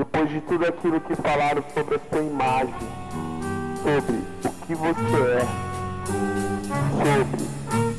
depois 0.00 0.30
de 0.30 0.40
tudo 0.40 0.66
aquilo 0.66 0.98
que 1.02 1.14
falaram 1.16 1.62
sobre 1.74 1.96
a 1.96 2.00
sua 2.10 2.22
imagem, 2.22 2.74
sobre 3.82 4.16
o 4.16 4.50
que 4.66 4.74
você 4.74 5.22
é, 5.36 5.44
sobre 7.04 7.44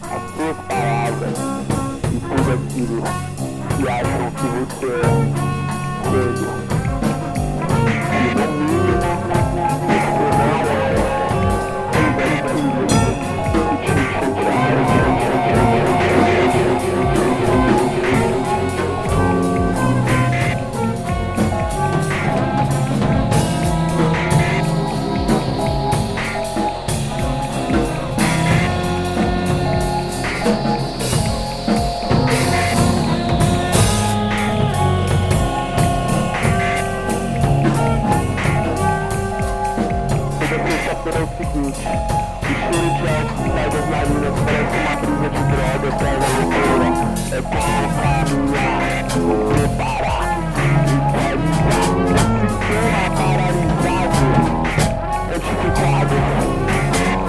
as 0.09 0.23
suas 0.35 0.57
palavras 0.67 1.37
e 2.11 2.19
tudo 2.19 2.49
aquilo 2.53 3.03
que 3.77 3.87
acham 3.87 4.31
que 4.31 4.47
você 4.57 4.87
é, 4.87 5.01
velho. 6.09 6.51
Narinas 43.91 44.34
Parece 44.45 44.76
uma 44.77 44.95
brisa 44.95 45.27
de 45.30 45.41
droga 45.52 45.88
Traz 45.99 46.20
a 46.23 46.32
loucura 46.40 46.88
É 47.32 47.41
como 47.41 47.84
caminhar 47.99 48.82
Preparar 49.52 50.32
Visualizar 51.02 51.62
Sistema 52.41 53.04
paralisado 53.18 54.23
Antiquado 55.35 56.18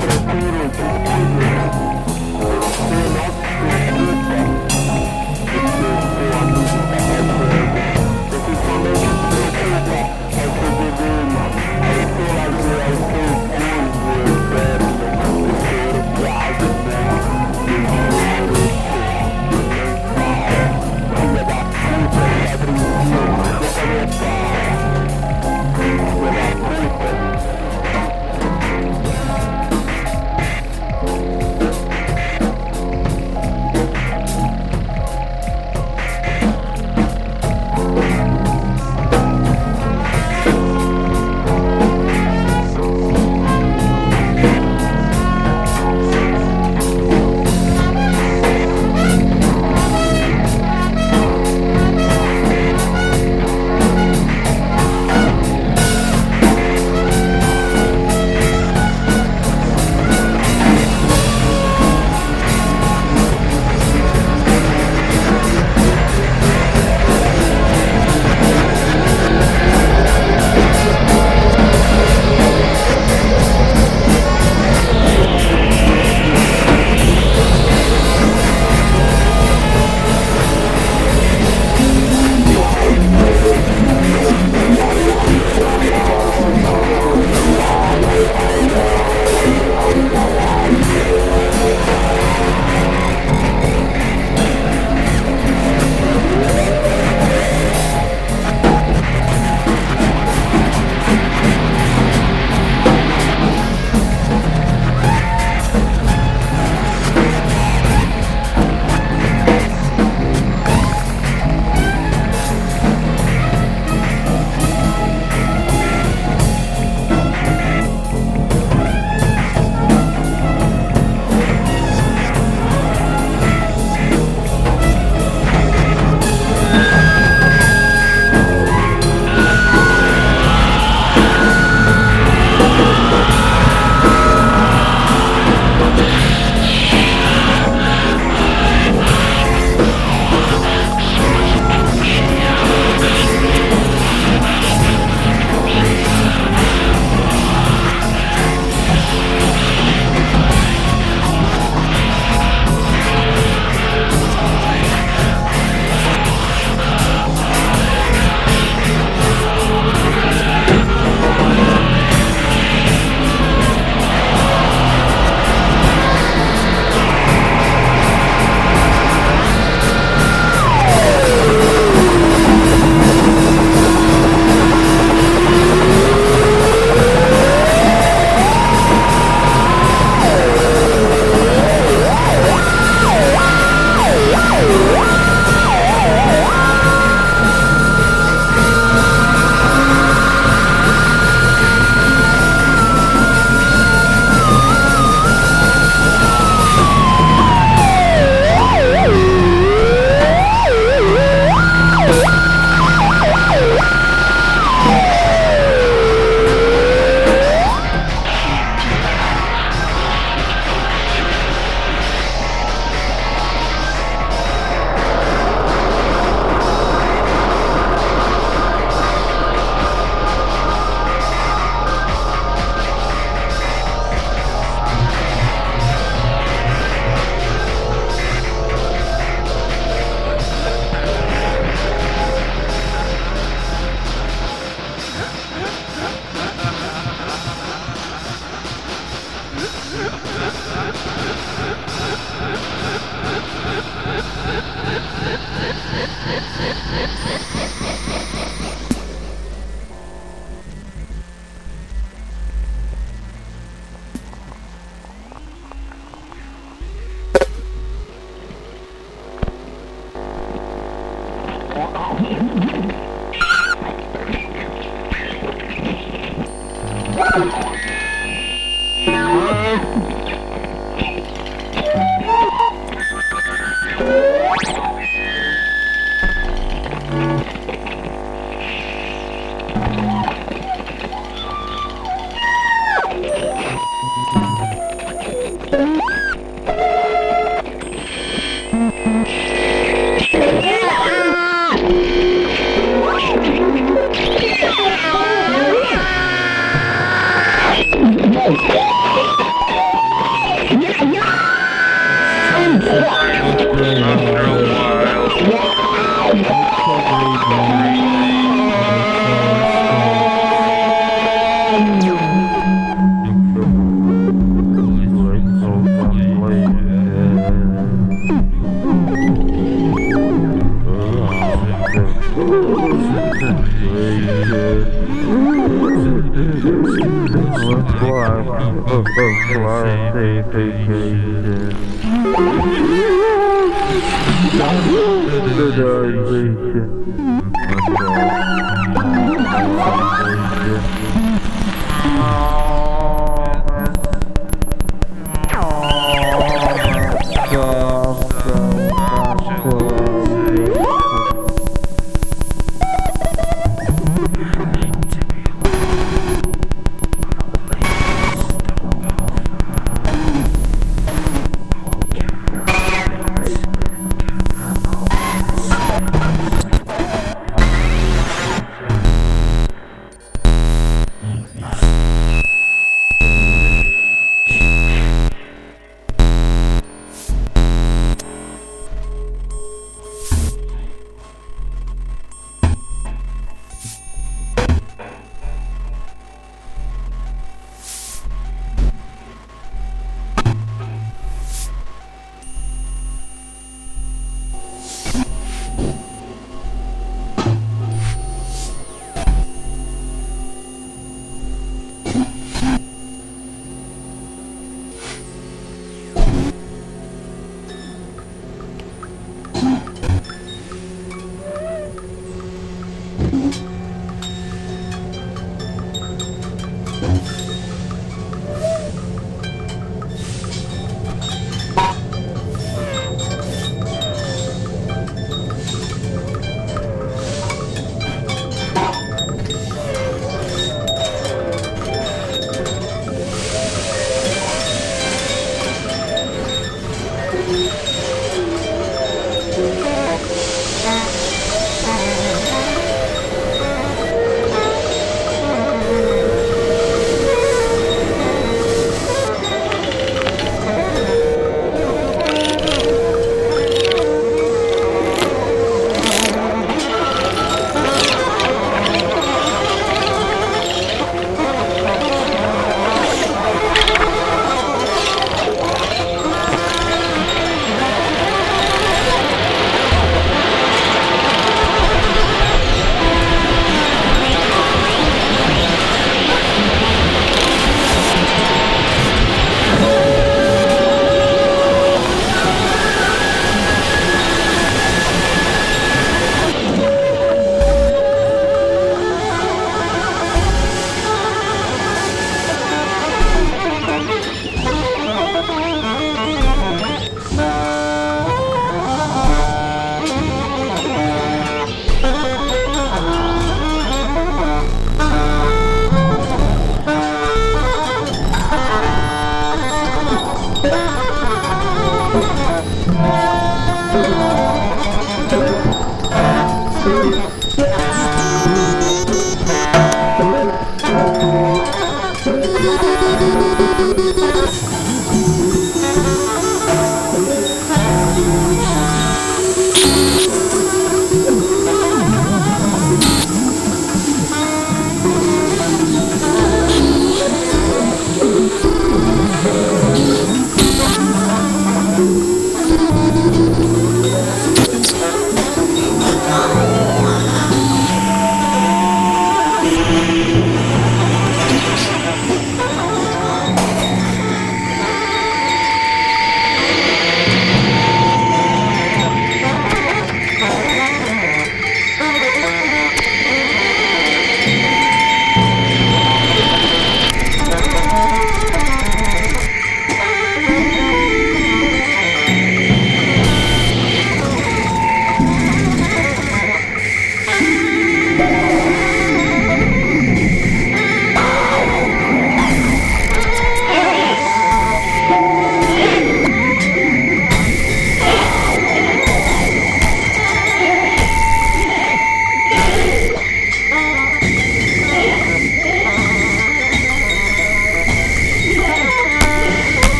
Tranquilo, 0.00 0.64
descuido 0.68 1.48
Você 2.40 2.98
não 3.16 3.28
se 3.30 3.48
preocupa 3.60 4.38
Porque 5.40 5.58
o 5.58 5.72
seu 5.76 6.32
amigo 6.40 6.60
está 6.60 6.94
fazendo 7.10 7.74
Você 8.30 8.52
somente 8.60 9.00
se 9.00 9.26
preocupa 9.30 9.98
É 10.30 10.44
o 10.44 10.54
seu 10.56 10.72
dever 10.76 11.24
É 11.80 11.96
o 11.96 12.08
seu 12.14 12.28
lazer, 12.36 12.80
é 12.80 12.92
o 12.92 12.99